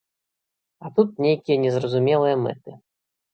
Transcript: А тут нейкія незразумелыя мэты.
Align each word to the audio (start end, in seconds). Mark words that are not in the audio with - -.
А 0.83 0.91
тут 0.95 1.09
нейкія 1.25 1.57
незразумелыя 1.67 2.35
мэты. 2.47 2.71